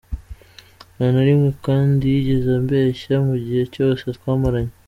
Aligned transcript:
Nta 0.95 1.05
na 1.13 1.21
rimwe 1.27 1.49
Kunda 1.61 2.03
yigeze 2.13 2.49
ambeshya 2.59 3.15
mu 3.27 3.35
gihe 3.43 3.63
cyose 3.73 4.03
twamaranye. 4.17 4.73